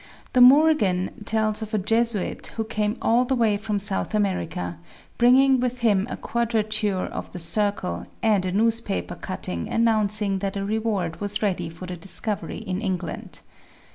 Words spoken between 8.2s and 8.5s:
and